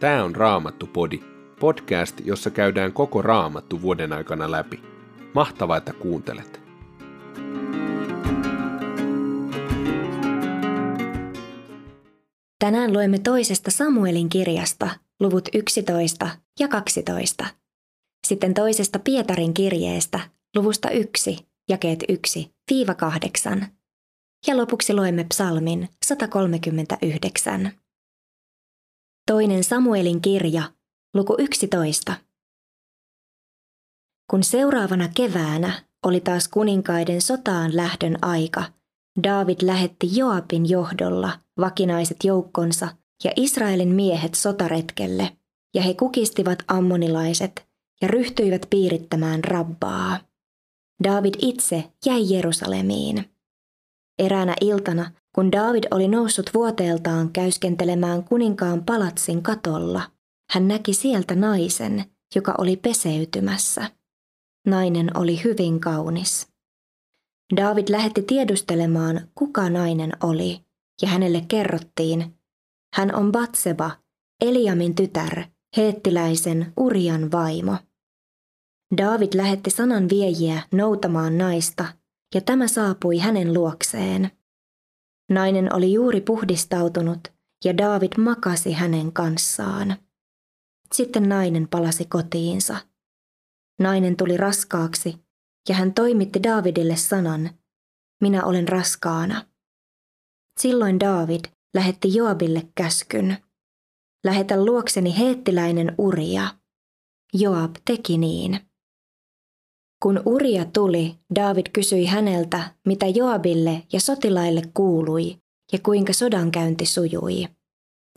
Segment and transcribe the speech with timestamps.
[0.00, 1.20] Tämä on Raamattu-podi,
[1.60, 4.82] podcast, jossa käydään koko Raamattu vuoden aikana läpi.
[5.34, 6.60] Mahtavaa, että kuuntelet!
[12.58, 14.90] Tänään luemme toisesta Samuelin kirjasta,
[15.20, 16.28] luvut 11
[16.60, 17.44] ja 12.
[18.26, 20.20] Sitten toisesta Pietarin kirjeestä,
[20.56, 21.36] luvusta 1,
[21.68, 22.04] jakeet
[22.72, 23.64] 1-8.
[24.46, 27.72] Ja lopuksi luemme psalmin 139.
[29.30, 30.62] Toinen Samuelin kirja,
[31.14, 32.14] luku 11.
[34.30, 38.64] Kun seuraavana keväänä oli taas kuninkaiden sotaan lähdön aika,
[39.22, 42.88] David lähetti Joabin johdolla vakinaiset joukkonsa
[43.24, 45.36] ja Israelin miehet sotaretkelle,
[45.74, 47.68] ja he kukistivat ammonilaiset
[48.02, 50.18] ja ryhtyivät piirittämään rabbaa.
[51.04, 53.30] David itse jäi Jerusalemiin.
[54.18, 60.02] Eräänä iltana kun David oli noussut vuoteeltaan käyskentelemään kuninkaan palatsin katolla,
[60.50, 63.90] hän näki sieltä naisen, joka oli peseytymässä.
[64.66, 66.48] Nainen oli hyvin kaunis.
[67.56, 70.60] David lähetti tiedustelemaan, kuka nainen oli,
[71.02, 72.34] ja hänelle kerrottiin,
[72.94, 73.90] hän on Batseba,
[74.40, 75.44] Eliamin tytär,
[75.76, 77.76] heettiläisen Urian vaimo.
[78.96, 81.84] David lähetti sanan viejiä noutamaan naista,
[82.34, 84.35] ja tämä saapui hänen luokseen.
[85.30, 87.32] Nainen oli juuri puhdistautunut
[87.64, 89.96] ja David makasi hänen kanssaan.
[90.94, 92.76] Sitten nainen palasi kotiinsa.
[93.80, 95.26] Nainen tuli raskaaksi
[95.68, 97.50] ja hän toimitti Davidille sanan,
[98.20, 99.46] minä olen raskaana.
[100.60, 103.36] Silloin David lähetti Joabille käskyn.
[104.24, 106.48] Lähetä luokseni heettiläinen Uria.
[107.32, 108.65] Joab teki niin.
[110.06, 115.36] Kun Uria tuli, David kysyi häneltä, mitä Joabille ja sotilaille kuului
[115.72, 117.48] ja kuinka sodankäynti sujui.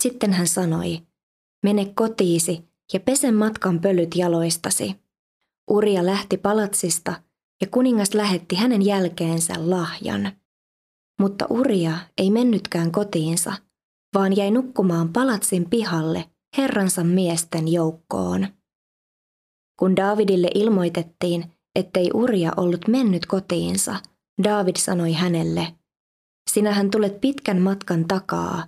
[0.01, 1.01] Sitten hän sanoi,
[1.63, 4.95] mene kotiisi ja pese matkan pölyt jaloistasi.
[5.69, 7.21] Uria lähti palatsista
[7.61, 10.31] ja kuningas lähetti hänen jälkeensä lahjan.
[11.19, 13.53] Mutta Uria ei mennytkään kotiinsa,
[14.13, 16.25] vaan jäi nukkumaan palatsin pihalle
[16.57, 18.47] herransa miesten joukkoon.
[19.79, 23.95] Kun Davidille ilmoitettiin, ettei Uria ollut mennyt kotiinsa,
[24.43, 25.67] David sanoi hänelle,
[26.49, 28.67] Sinähän tulet pitkän matkan takaa.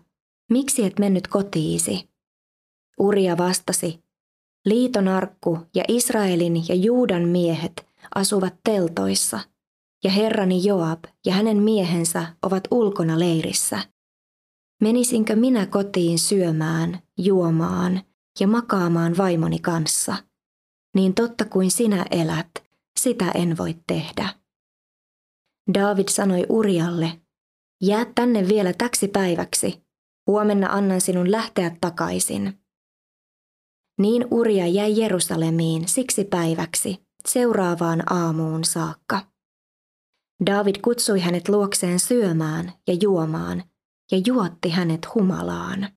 [0.52, 2.10] Miksi et mennyt kotiisi?
[3.00, 4.00] Uria vastasi,
[4.66, 9.40] Liiton arkku ja Israelin ja Juudan miehet asuvat teltoissa,
[10.04, 13.80] ja herrani Joab ja hänen miehensä ovat ulkona leirissä.
[14.82, 18.02] Menisinkö minä kotiin syömään, juomaan
[18.40, 20.16] ja makaamaan vaimoni kanssa?
[20.96, 22.52] Niin totta kuin sinä elät,
[23.04, 24.30] sitä en voi tehdä.
[25.74, 27.22] David sanoi Urialle,
[27.82, 29.84] jää tänne vielä täksi päiväksi,
[30.28, 32.62] huomenna annan sinun lähteä takaisin.
[34.00, 39.22] Niin Uria jäi Jerusalemiin siksi päiväksi, seuraavaan aamuun saakka.
[40.46, 43.64] David kutsui hänet luokseen syömään ja juomaan
[44.12, 45.88] ja juotti hänet humalaan.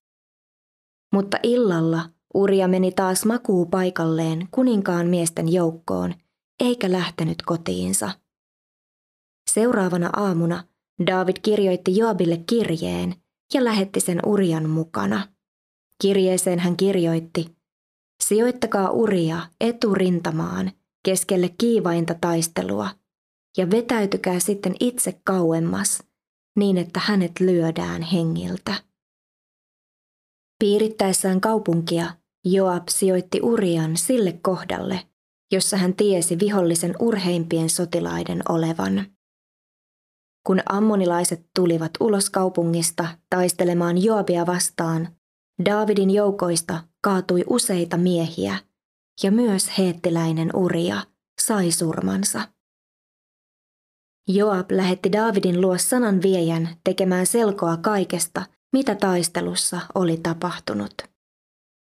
[1.13, 6.13] Mutta illalla Uria meni taas makuu paikalleen kuninkaan miesten joukkoon
[6.59, 8.11] eikä lähtenyt kotiinsa.
[9.51, 10.63] Seuraavana aamuna
[11.07, 13.15] David kirjoitti Joabille kirjeen
[13.53, 15.27] ja lähetti sen Urian mukana.
[16.01, 17.55] Kirjeeseen hän kirjoitti,
[18.23, 20.71] sijoittakaa Uria eturintamaan
[21.05, 22.89] keskelle kiivainta taistelua
[23.57, 26.03] ja vetäytykää sitten itse kauemmas
[26.55, 28.73] niin, että hänet lyödään hengiltä.
[30.59, 35.07] Piirittäessään kaupunkia Joab sijoitti Urian sille kohdalle,
[35.55, 39.05] jossa hän tiesi vihollisen urheimpien sotilaiden olevan.
[40.47, 45.15] Kun ammonilaiset tulivat ulos kaupungista taistelemaan Joabia vastaan,
[45.65, 48.57] Daavidin joukoista kaatui useita miehiä,
[49.23, 51.01] ja myös heettiläinen Uria
[51.41, 52.41] sai surmansa.
[54.27, 60.93] Joab lähetti Daavidin luo sanan viejän tekemään selkoa kaikesta, mitä taistelussa oli tapahtunut.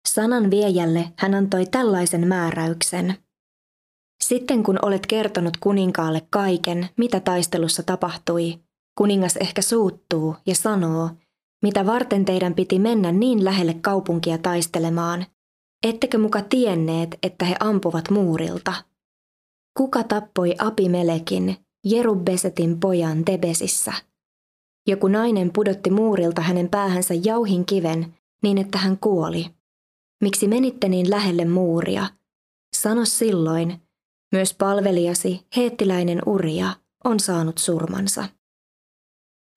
[0.08, 3.23] Sanan viejälle hän antoi tällaisen määräyksen.
[4.24, 8.60] Sitten kun olet kertonut kuninkaalle kaiken, mitä taistelussa tapahtui,
[8.98, 11.10] kuningas ehkä suuttuu ja sanoo,
[11.64, 15.26] mitä varten teidän piti mennä niin lähelle kaupunkia taistelemaan,
[15.84, 18.74] ettekö muka tienneet, että he ampuvat muurilta?
[19.78, 23.94] Kuka tappoi Abimelekin, Jerubbesetin pojan Tebesissä?
[24.88, 29.46] Joku nainen pudotti muurilta hänen päähänsä jauhin kiven niin, että hän kuoli.
[30.22, 32.08] Miksi menitte niin lähelle muuria?
[32.76, 33.82] Sano silloin,
[34.34, 38.26] myös palvelijasi, heettiläinen Uria, on saanut surmansa.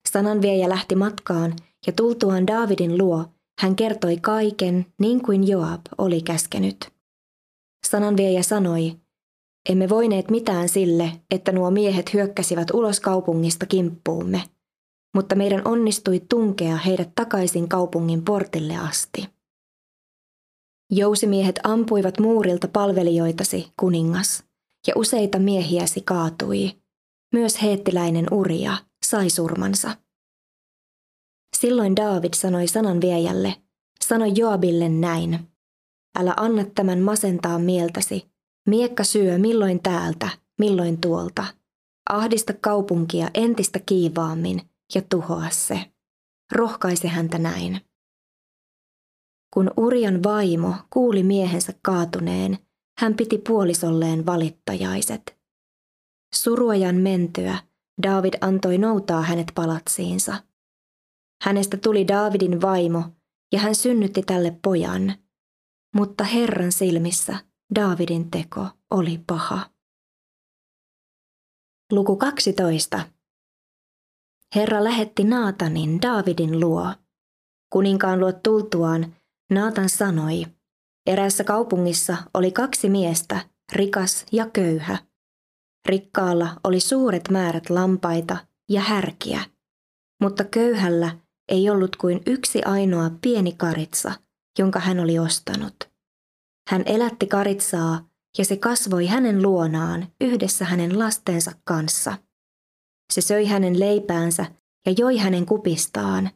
[0.09, 1.55] Sananviejä lähti matkaan
[1.87, 3.25] ja tultuaan Daavidin luo
[3.61, 6.77] hän kertoi kaiken niin kuin Joab oli käskenyt.
[7.87, 8.95] Sananviejä sanoi,
[9.69, 14.43] emme voineet mitään sille, että nuo miehet hyökkäsivät ulos kaupungista kimppuumme,
[15.15, 19.29] mutta meidän onnistui tunkea heidät takaisin kaupungin portille asti.
[20.91, 24.46] Jousimiehet ampuivat muurilta palvelijoitasi, kuningas,
[24.87, 26.81] ja useita miehiäsi kaatui.
[27.33, 29.97] Myös heettiläinen Uria sai surmansa.
[31.57, 33.55] Silloin David sanoi sanan viejälle,
[34.05, 35.39] sano Joabille näin.
[36.19, 38.31] Älä anna tämän masentaa mieltäsi.
[38.67, 40.29] Miekka syö milloin täältä,
[40.59, 41.45] milloin tuolta.
[42.09, 44.61] Ahdista kaupunkia entistä kiivaammin
[44.95, 45.91] ja tuhoa se.
[46.51, 47.81] Rohkaise häntä näin.
[49.53, 52.57] Kun Urian vaimo kuuli miehensä kaatuneen,
[52.99, 55.37] hän piti puolisolleen valittajaiset.
[56.35, 57.57] Suruajan mentyä
[58.03, 60.43] David antoi noutaa hänet palatsiinsa.
[61.43, 63.03] Hänestä tuli Davidin vaimo
[63.53, 65.13] ja hän synnytti tälle pojan.
[65.95, 67.37] Mutta Herran silmissä
[67.75, 69.69] Davidin teko oli paha.
[71.91, 73.01] Luku 12.
[74.55, 76.93] Herra lähetti Naatanin Davidin luo.
[77.69, 79.15] Kuninkaan luo tultuaan
[79.51, 80.45] Naatan sanoi,
[81.07, 83.39] eräässä kaupungissa oli kaksi miestä,
[83.73, 84.97] rikas ja köyhä.
[85.85, 88.37] Rikkaalla oli suuret määrät lampaita
[88.69, 89.41] ja härkiä,
[90.21, 91.17] mutta köyhällä
[91.51, 94.11] ei ollut kuin yksi ainoa pieni karitsa,
[94.59, 95.75] jonka hän oli ostanut.
[96.69, 102.17] Hän elätti karitsaa ja se kasvoi hänen luonaan yhdessä hänen lastensa kanssa.
[103.13, 104.45] Se söi hänen leipäänsä
[104.85, 106.29] ja joi hänen kupistaan.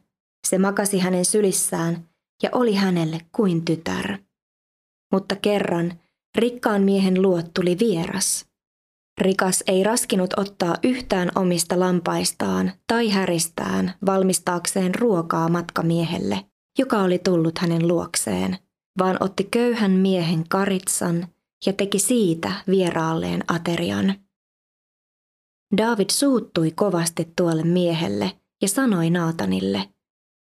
[0.46, 2.08] Se makasi hänen sylissään
[2.42, 4.18] ja oli hänelle kuin tytär.
[5.12, 5.92] Mutta kerran
[6.38, 8.46] rikkaan miehen luot tuli vieras.
[9.20, 16.44] Rikas ei raskinut ottaa yhtään omista lampaistaan tai häristään valmistaakseen ruokaa matkamiehelle,
[16.78, 18.58] joka oli tullut hänen luokseen,
[18.98, 21.26] vaan otti köyhän miehen karitsan
[21.66, 24.14] ja teki siitä vieraalleen aterian.
[25.76, 28.32] David suuttui kovasti tuolle miehelle
[28.62, 29.88] ja sanoi Naatanille,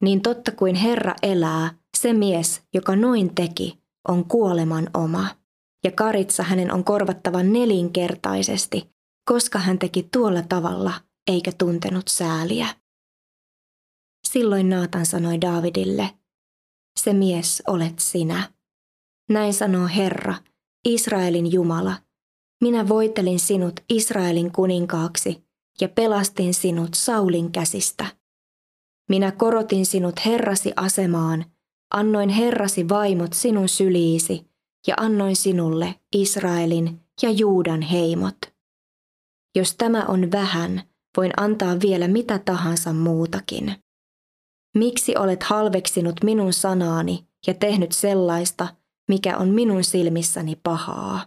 [0.02, 3.78] niin totta kuin Herra elää, se mies, joka noin teki,
[4.08, 5.28] on kuoleman oma,
[5.84, 8.90] ja karitsa hänen on korvattava nelinkertaisesti,
[9.28, 10.92] koska hän teki tuolla tavalla
[11.30, 12.66] eikä tuntenut sääliä.
[14.28, 16.10] Silloin Naatan sanoi Davidille,
[16.98, 18.52] se mies olet sinä.
[19.30, 20.34] Näin sanoo Herra,
[20.88, 21.96] Israelin Jumala.
[22.60, 25.44] Minä voitelin sinut Israelin kuninkaaksi
[25.80, 28.06] ja pelastin sinut Saulin käsistä.
[29.08, 31.44] Minä korotin sinut Herrasi asemaan,
[31.90, 34.46] annoin Herrasi vaimot sinun syliisi
[34.86, 38.38] ja annoin sinulle Israelin ja Juudan heimot.
[39.56, 40.82] Jos tämä on vähän,
[41.16, 43.74] voin antaa vielä mitä tahansa muutakin.
[44.76, 48.68] Miksi olet halveksinut minun sanaani ja tehnyt sellaista,
[49.08, 51.26] mikä on minun silmissäni pahaa?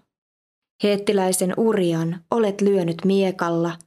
[0.83, 3.77] Heettiläisen Urian olet lyönyt miekalla,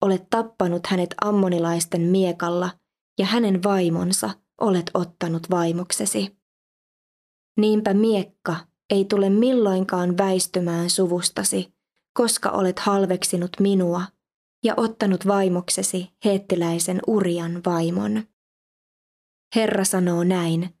[0.00, 2.70] olet tappanut hänet ammonilaisten miekalla
[3.18, 4.30] ja hänen vaimonsa
[4.62, 6.36] olet ottanut vaimoksesi.
[7.56, 8.56] Niinpä miekka
[8.90, 11.74] ei tule milloinkaan väistymään suvustasi,
[12.18, 14.02] koska olet halveksinut minua
[14.64, 18.22] ja ottanut vaimoksesi heettiläisen Urian vaimon.
[19.54, 20.74] Herra sanoo näin,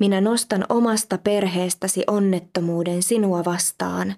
[0.00, 4.14] minä nostan omasta perheestäsi onnettomuuden sinua vastaan,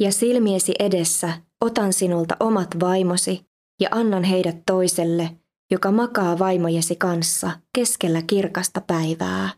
[0.00, 3.46] ja silmiesi edessä otan sinulta omat vaimosi
[3.80, 5.30] ja annan heidät toiselle,
[5.70, 9.50] joka makaa vaimojesi kanssa keskellä kirkasta päivää.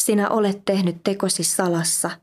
[0.00, 2.20] Sinä olet tehnyt tekosi salassa,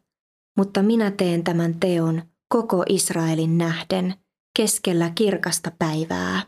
[0.58, 4.14] mutta minä teen tämän teon koko Israelin nähden
[4.58, 6.44] keskellä kirkasta päivää.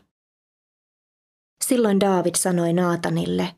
[1.64, 3.54] Silloin Daavid sanoi Naatanille,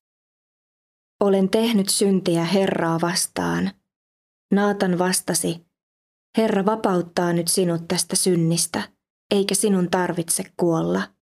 [1.20, 3.70] olen tehnyt syntiä Herraa vastaan.
[4.52, 5.66] Naatan vastasi,
[6.37, 8.92] Herra vapauttaa nyt sinut tästä synnistä,
[9.30, 11.19] eikä sinun tarvitse kuolla.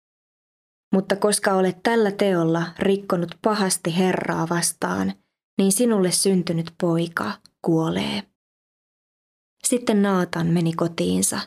[0.92, 5.12] Mutta koska olet tällä teolla rikkonut pahasti Herraa vastaan,
[5.58, 7.32] niin sinulle syntynyt poika
[7.62, 8.22] kuolee.
[9.66, 11.40] Sitten Naatan meni kotiinsa.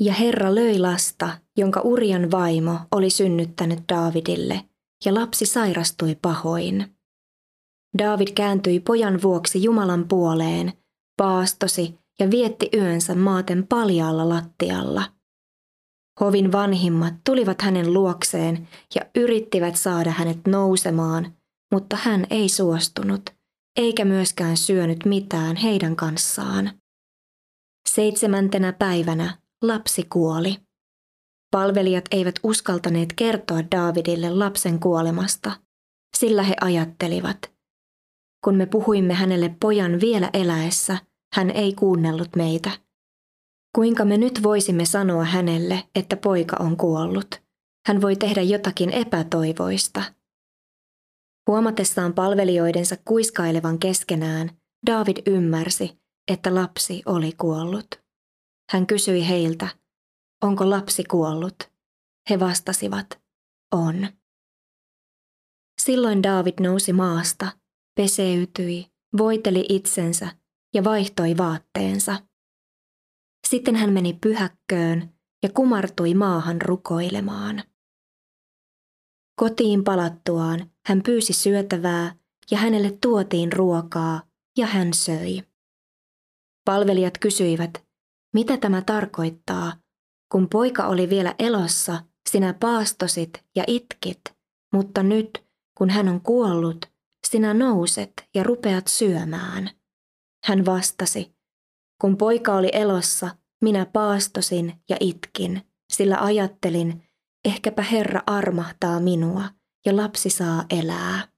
[0.00, 4.64] Ja Herra löi lasta, jonka Urian vaimo oli synnyttänyt Daavidille,
[5.04, 6.96] ja lapsi sairastui pahoin.
[7.98, 10.72] David kääntyi pojan vuoksi Jumalan puoleen,
[11.16, 15.04] paastosi ja vietti yönsä maaten paljaalla lattialla.
[16.22, 21.32] Hovin vanhimmat tulivat hänen luokseen ja yrittivät saada hänet nousemaan,
[21.72, 23.22] mutta hän ei suostunut,
[23.76, 26.70] eikä myöskään syönyt mitään heidän kanssaan.
[27.88, 30.56] Seitsemäntenä päivänä lapsi kuoli.
[31.50, 35.52] Palvelijat eivät uskaltaneet kertoa Daavidille lapsen kuolemasta,
[36.16, 37.52] sillä he ajattelivat,
[38.44, 40.98] kun me puhuimme hänelle pojan vielä eläessä,
[41.34, 42.70] hän ei kuunnellut meitä.
[43.74, 47.42] Kuinka me nyt voisimme sanoa hänelle, että poika on kuollut?
[47.86, 50.02] Hän voi tehdä jotakin epätoivoista.
[51.48, 54.50] Huomatessaan palvelijoidensa kuiskailevan keskenään,
[54.86, 55.98] David ymmärsi,
[56.30, 58.02] että lapsi oli kuollut.
[58.70, 59.68] Hän kysyi heiltä,
[60.42, 61.72] onko lapsi kuollut?
[62.30, 63.20] He vastasivat,
[63.74, 64.08] on.
[65.80, 67.52] Silloin David nousi maasta,
[67.96, 68.86] peseytyi,
[69.18, 70.28] voiteli itsensä
[70.74, 72.31] ja vaihtoi vaatteensa.
[73.52, 77.62] Sitten hän meni pyhäkköön ja kumartui maahan rukoilemaan.
[79.40, 82.16] Kotiin palattuaan hän pyysi syötävää
[82.50, 84.22] ja hänelle tuotiin ruokaa
[84.58, 85.42] ja hän söi.
[86.64, 87.86] Palvelijat kysyivät,
[88.34, 89.72] mitä tämä tarkoittaa,
[90.32, 94.20] kun poika oli vielä elossa, sinä paastosit ja itkit,
[94.74, 95.44] mutta nyt,
[95.78, 96.86] kun hän on kuollut,
[97.26, 99.70] sinä nouset ja rupeat syömään.
[100.44, 101.34] Hän vastasi,
[102.00, 107.02] kun poika oli elossa, minä paastosin ja itkin, sillä ajattelin,
[107.44, 109.44] ehkäpä Herra armahtaa minua
[109.86, 111.28] ja lapsi saa elää.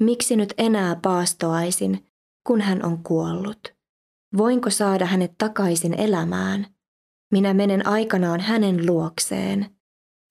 [0.00, 2.06] Miksi nyt enää paastoaisin,
[2.46, 3.74] kun hän on kuollut?
[4.36, 6.66] Voinko saada hänet takaisin elämään?
[7.32, 9.76] Minä menen aikanaan hänen luokseen,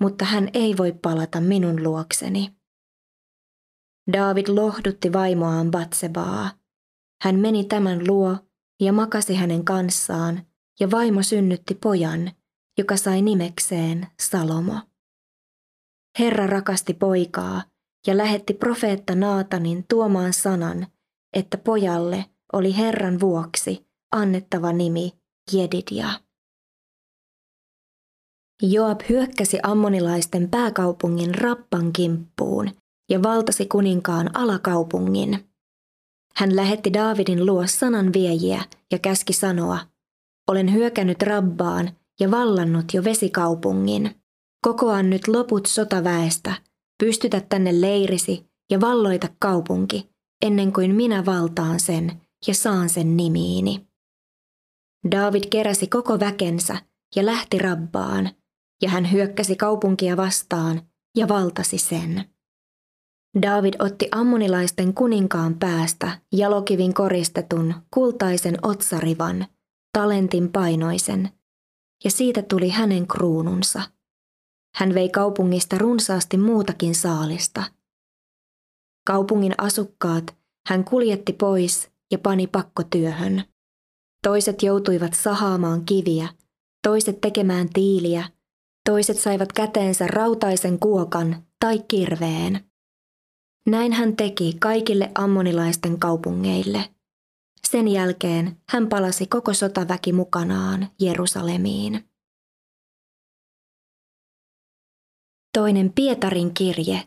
[0.02, 2.56] mutta hän ei voi palata minun luokseni.
[4.14, 6.52] David lohdutti vaimoaan Batsebaa.
[7.22, 8.38] Hän meni tämän luo
[8.80, 10.46] ja makasi hänen kanssaan,
[10.80, 12.32] ja vaimo synnytti pojan,
[12.78, 14.76] joka sai nimekseen Salomo.
[16.20, 17.64] Herra rakasti poikaa
[18.08, 20.88] ja lähetti profeetta Naatanin tuomaan sanan,
[21.34, 25.12] että pojalle oli Herran vuoksi annettava nimi
[25.54, 26.10] Jedidia.
[28.62, 32.72] Joab hyökkäsi ammonilaisten pääkaupungin Rappan kimppuun
[33.10, 35.50] ja valtasi kuninkaan alakaupungin.
[36.36, 39.80] Hän lähetti Daavidin luo sanan viejiä ja käski sanoa,
[40.48, 44.16] olen hyökännyt Rabbaan ja vallannut jo vesikaupungin.
[44.62, 46.54] Kokoan nyt loput sotaväestä,
[47.04, 50.10] pystytä tänne leirisi ja valloita kaupunki,
[50.46, 53.88] ennen kuin minä valtaan sen ja saan sen nimiini.
[55.12, 56.78] David keräsi koko väkensä
[57.16, 58.30] ja lähti Rabbaan,
[58.82, 60.82] ja hän hyökkäsi kaupunkia vastaan
[61.18, 62.26] ja valtasi sen.
[63.42, 69.46] David otti ammonilaisten kuninkaan päästä jalokivin koristetun kultaisen otsarivan,
[69.94, 71.30] talentin painoisen,
[72.04, 73.82] ja siitä tuli hänen kruununsa.
[74.76, 77.64] Hän vei kaupungista runsaasti muutakin saalista.
[79.08, 80.36] Kaupungin asukkaat
[80.68, 83.44] hän kuljetti pois ja pani pakkotyöhön.
[84.24, 86.30] Toiset joutuivat sahaamaan kiviä,
[86.84, 88.30] toiset tekemään tiiliä,
[88.90, 92.66] toiset saivat käteensä rautaisen kuokan tai kirveen.
[93.68, 96.93] Näin hän teki kaikille ammonilaisten kaupungeille.
[97.74, 102.10] Sen jälkeen hän palasi koko sotaväki mukanaan Jerusalemiin.
[105.54, 107.04] Toinen Pietarin kirje,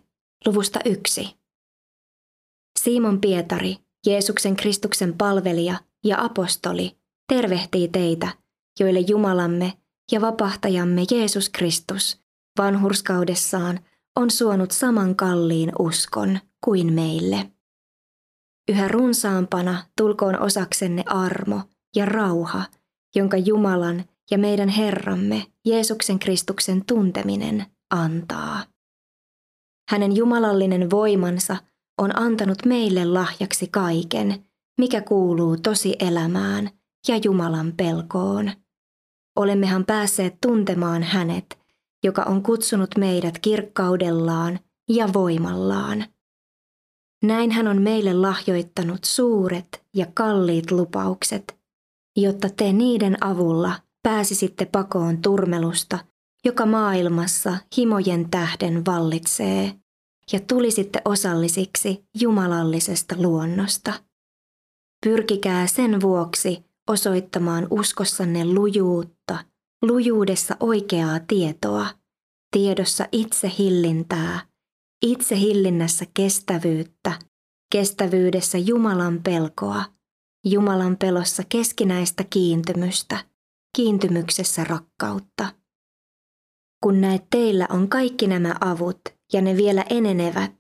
[0.46, 1.36] luvusta yksi.
[2.78, 6.96] Simon Pietari, Jeesuksen Kristuksen palvelija ja apostoli,
[7.28, 8.28] tervehtii teitä,
[8.80, 9.72] joille Jumalamme
[10.12, 12.22] ja vapahtajamme Jeesus Kristus
[12.58, 13.80] vanhurskaudessaan
[14.16, 17.55] on suonut saman kalliin uskon kuin meille.
[18.68, 21.60] Yhä runsaampana tulkoon osaksenne armo
[21.96, 22.64] ja rauha,
[23.16, 28.64] jonka Jumalan ja meidän Herramme Jeesuksen Kristuksen tunteminen antaa.
[29.90, 31.56] Hänen jumalallinen voimansa
[31.98, 34.44] on antanut meille lahjaksi kaiken,
[34.78, 36.70] mikä kuuluu tosi elämään
[37.08, 38.50] ja Jumalan pelkoon.
[39.36, 41.58] Olemmehan päässeet tuntemaan hänet,
[42.04, 44.58] joka on kutsunut meidät kirkkaudellaan
[44.88, 46.04] ja voimallaan.
[47.26, 51.58] Näin hän on meille lahjoittanut suuret ja kalliit lupaukset,
[52.16, 55.98] jotta te niiden avulla pääsisitte pakoon turmelusta,
[56.44, 59.72] joka maailmassa himojen tähden vallitsee,
[60.32, 63.92] ja tulisitte osallisiksi jumalallisesta luonnosta.
[65.06, 69.38] Pyrkikää sen vuoksi osoittamaan uskossanne lujuutta,
[69.82, 71.86] lujuudessa oikeaa tietoa,
[72.56, 73.52] tiedossa itse
[75.04, 77.12] hillintää, itse hillinnässä kestävyyttä,
[77.72, 79.84] kestävyydessä Jumalan pelkoa,
[80.44, 83.24] Jumalan pelossa keskinäistä kiintymystä,
[83.76, 85.52] kiintymyksessä rakkautta.
[86.84, 89.00] Kun näet teillä on kaikki nämä avut
[89.32, 90.54] ja ne vielä enenevät,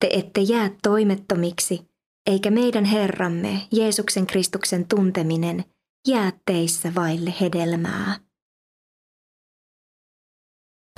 [0.00, 1.80] te ette jää toimettomiksi,
[2.26, 5.64] eikä meidän Herramme Jeesuksen Kristuksen tunteminen
[6.08, 8.20] jää teissä vaille hedelmää.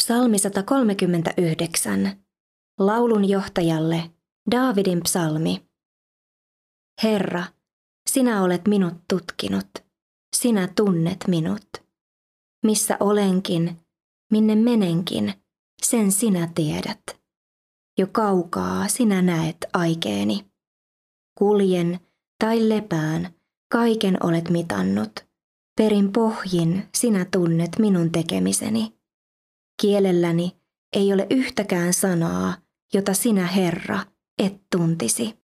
[0.02, 2.19] Psalmi 139.
[2.80, 4.10] Laulun johtajalle
[4.50, 5.66] Daavidin psalmi.
[7.02, 7.44] Herra,
[8.10, 9.68] sinä olet minut tutkinut,
[10.37, 11.64] sinä tunnet minut.
[12.66, 13.76] Missä olenkin,
[14.32, 15.34] minne menenkin,
[15.82, 17.02] sen sinä tiedät.
[17.99, 20.44] Jo kaukaa sinä näet aikeeni.
[21.38, 22.00] Kuljen
[22.38, 23.34] tai lepään,
[23.72, 25.12] kaiken olet mitannut.
[25.76, 28.99] Perin pohjin sinä tunnet minun tekemiseni.
[29.80, 30.56] Kielelläni
[30.92, 34.00] ei ole yhtäkään sanaa, jota sinä, Herra,
[34.38, 35.40] et tuntisi.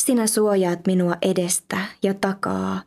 [0.00, 2.82] Sinä suojaat minua edestä ja takaa.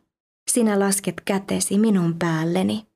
[0.51, 2.87] Sinä lasket kätesi minun päälleni.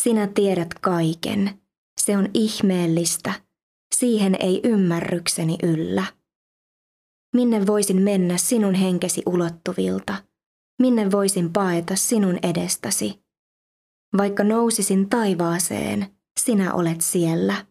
[0.00, 1.60] Sinä tiedät kaiken.
[2.00, 3.32] Se on ihmeellistä.
[3.94, 6.04] Siihen ei ymmärrykseni yllä.
[7.36, 10.24] Minne voisin mennä sinun henkesi ulottuvilta?
[10.82, 13.24] Minne voisin paeta sinun edestäsi?
[14.18, 16.06] Vaikka nousisin taivaaseen,
[16.40, 17.66] sinä olet siellä.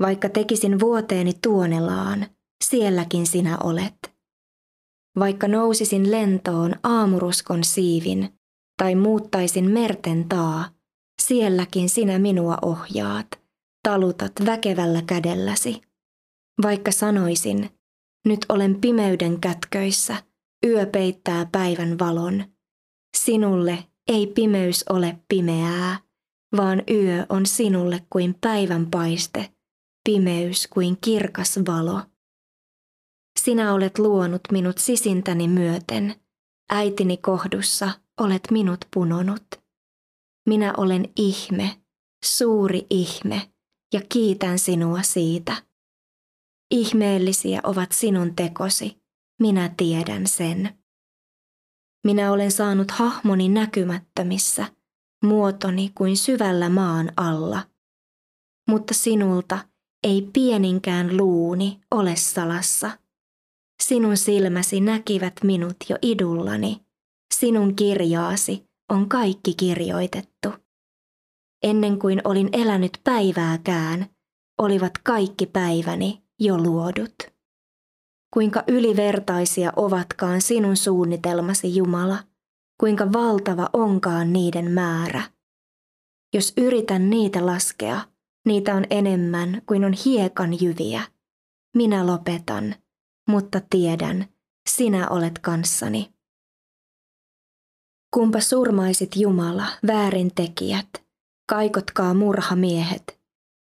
[0.00, 2.26] Vaikka tekisin vuoteeni tuonelaan,
[2.64, 4.18] sielläkin sinä olet.
[5.18, 8.38] Vaikka nousisin lentoon aamuruskon siivin
[8.78, 10.68] tai muuttaisin merten taa,
[11.22, 13.26] sielläkin sinä minua ohjaat,
[13.82, 15.80] talutat väkevällä kädelläsi.
[16.62, 17.70] Vaikka sanoisin,
[18.26, 20.22] nyt olen pimeyden kätköissä,
[20.66, 22.44] yö peittää päivän valon.
[23.16, 26.00] Sinulle ei pimeys ole pimeää,
[26.56, 29.50] vaan yö on sinulle kuin päivän paiste,
[30.08, 32.00] pimeys kuin kirkas valo.
[33.40, 36.14] Sinä olet luonut minut sisintäni myöten,
[36.70, 39.42] äitini kohdussa olet minut punonut.
[40.48, 41.80] Minä olen ihme,
[42.24, 43.50] suuri ihme,
[43.94, 45.62] ja kiitän sinua siitä.
[46.70, 48.98] Ihmeellisiä ovat sinun tekosi,
[49.40, 50.78] minä tiedän sen.
[52.06, 54.66] Minä olen saanut hahmoni näkymättömissä,
[55.24, 57.62] muotoni kuin syvällä maan alla.
[58.68, 59.67] Mutta sinulta
[60.02, 62.90] ei pieninkään luuni ole salassa.
[63.82, 66.80] Sinun silmäsi näkivät minut jo idullani.
[67.34, 70.48] Sinun kirjaasi on kaikki kirjoitettu.
[71.62, 74.06] Ennen kuin olin elänyt päivääkään,
[74.58, 77.14] olivat kaikki päiväni jo luodut.
[78.34, 82.18] Kuinka ylivertaisia ovatkaan sinun suunnitelmasi, Jumala,
[82.80, 85.22] kuinka valtava onkaan niiden määrä.
[86.34, 88.00] Jos yritän niitä laskea,
[88.46, 91.02] niitä on enemmän kuin on hiekan jyviä.
[91.76, 92.74] Minä lopetan,
[93.28, 94.26] mutta tiedän,
[94.68, 96.12] sinä olet kanssani.
[98.14, 100.88] Kumpa surmaisit Jumala, väärin tekijät,
[101.48, 103.20] kaikotkaa murhamiehet.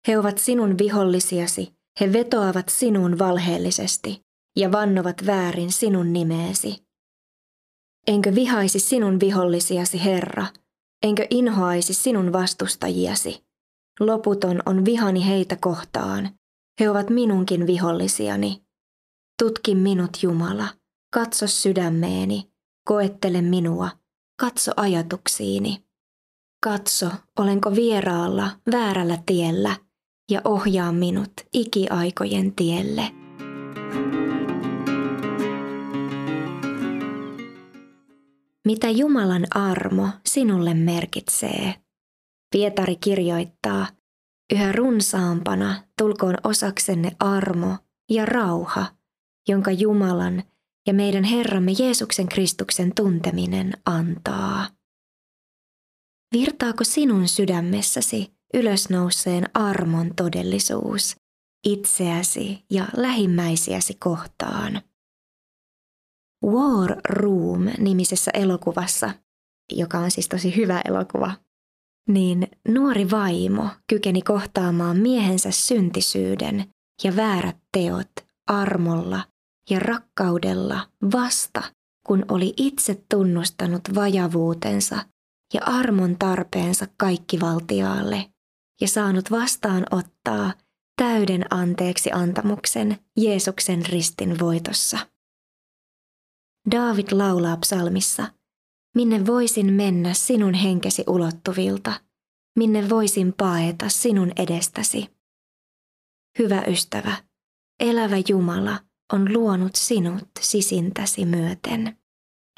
[0.07, 4.21] He ovat sinun vihollisiasi, he vetoavat sinuun valheellisesti
[4.55, 6.85] ja vannovat väärin sinun nimeesi.
[8.07, 10.47] Enkö vihaisi sinun vihollisiasi, Herra,
[11.03, 13.50] enkö inhoaisi sinun vastustajiasi?
[14.01, 16.29] Loputon on vihani heitä kohtaan.
[16.79, 18.61] He ovat minunkin vihollisiani.
[19.43, 20.67] Tutki minut, Jumala.
[21.13, 22.51] Katso sydämeeni.
[22.87, 23.89] Koettele minua.
[24.39, 25.83] Katso ajatuksiini.
[26.63, 29.75] Katso, olenko vieraalla, väärällä tiellä,
[30.31, 33.11] ja ohjaa minut ikiaikojen tielle.
[38.65, 41.75] Mitä Jumalan armo sinulle merkitsee?
[42.51, 43.87] Pietari kirjoittaa,
[44.53, 47.77] yhä runsaampana tulkoon osaksenne armo
[48.09, 48.85] ja rauha,
[49.47, 50.43] jonka Jumalan
[50.87, 54.67] ja meidän Herramme Jeesuksen Kristuksen tunteminen antaa.
[56.33, 61.15] Virtaako sinun sydämessäsi ylösnouseen armon todellisuus
[61.65, 64.81] itseäsi ja lähimmäisiäsi kohtaan?
[66.45, 69.11] War Room-nimisessä elokuvassa,
[69.71, 71.33] joka on siis tosi hyvä elokuva,
[72.07, 76.65] niin nuori vaimo kykeni kohtaamaan miehensä syntisyyden
[77.03, 78.11] ja väärät teot
[78.47, 79.23] armolla
[79.69, 81.63] ja rakkaudella vasta,
[82.07, 85.05] kun oli itse tunnustanut vajavuutensa
[85.53, 88.31] ja armon tarpeensa kaikkivaltiaalle
[88.81, 90.53] ja saanut vastaan ottaa
[91.01, 94.97] täyden anteeksi antamuksen Jeesuksen ristin voitossa.
[96.71, 98.27] David laulaa psalmissa–
[98.95, 101.93] minne voisin mennä sinun henkesi ulottuvilta,
[102.57, 105.07] minne voisin paeta sinun edestäsi.
[106.39, 107.15] Hyvä ystävä,
[107.79, 108.79] elävä Jumala
[109.13, 111.97] on luonut sinut sisintäsi myöten.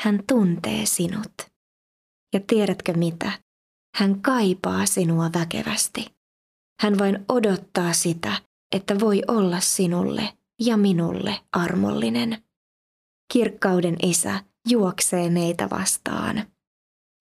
[0.01, 1.33] Hän tuntee sinut.
[2.33, 3.31] Ja tiedätkö mitä?
[3.95, 6.05] Hän kaipaa sinua väkevästi.
[6.81, 8.41] Hän vain odottaa sitä,
[8.75, 12.43] että voi olla sinulle ja minulle armollinen.
[13.33, 16.43] Kirkkauden isä juoksee meitä vastaan.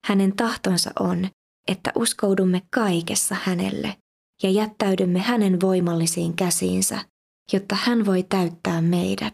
[0.05, 1.27] Hänen tahtonsa on,
[1.67, 3.97] että uskoudumme kaikessa hänelle
[4.43, 7.05] ja jättäydymme hänen voimallisiin käsiinsä,
[7.53, 9.33] jotta hän voi täyttää meidät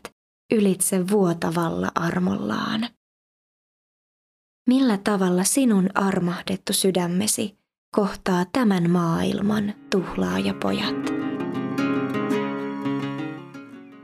[0.51, 2.89] ylitse vuotavalla armollaan.
[4.67, 7.57] Millä tavalla sinun armahdettu sydämesi
[7.95, 11.18] kohtaa tämän maailman tuhlaajapojat?